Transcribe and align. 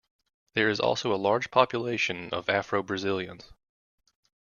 There 0.55 0.67
is 0.67 0.79
also 0.79 1.13
a 1.13 1.23
large 1.23 1.51
population 1.51 2.29
of 2.31 2.49
Afro-Brazilians. 2.49 3.45